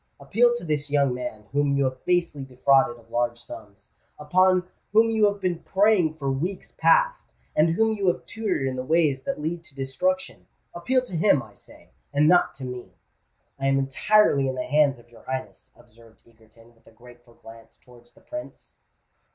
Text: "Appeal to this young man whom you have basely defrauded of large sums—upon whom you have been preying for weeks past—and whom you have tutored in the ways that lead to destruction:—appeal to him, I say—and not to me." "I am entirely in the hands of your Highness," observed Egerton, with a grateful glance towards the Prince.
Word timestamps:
"Appeal 0.19 0.55
to 0.55 0.63
this 0.65 0.89
young 0.89 1.13
man 1.13 1.43
whom 1.51 1.77
you 1.77 1.83
have 1.83 2.03
basely 2.05 2.43
defrauded 2.43 2.97
of 2.97 3.11
large 3.11 3.37
sums—upon 3.37 4.67
whom 4.93 5.11
you 5.11 5.25
have 5.31 5.39
been 5.39 5.59
preying 5.59 6.15
for 6.15 6.31
weeks 6.31 6.71
past—and 6.71 7.69
whom 7.75 7.95
you 7.95 8.07
have 8.07 8.25
tutored 8.25 8.65
in 8.67 8.75
the 8.75 8.83
ways 8.83 9.21
that 9.21 9.39
lead 9.39 9.63
to 9.63 9.75
destruction:—appeal 9.75 11.03
to 11.03 11.15
him, 11.15 11.43
I 11.43 11.53
say—and 11.53 12.27
not 12.27 12.55
to 12.55 12.65
me." 12.65 12.95
"I 13.59 13.67
am 13.67 13.77
entirely 13.77 14.47
in 14.49 14.55
the 14.55 14.63
hands 14.63 14.97
of 14.97 15.11
your 15.11 15.21
Highness," 15.25 15.69
observed 15.75 16.23
Egerton, 16.27 16.73
with 16.73 16.87
a 16.87 16.91
grateful 16.91 17.35
glance 17.35 17.77
towards 17.77 18.11
the 18.13 18.21
Prince. 18.21 18.77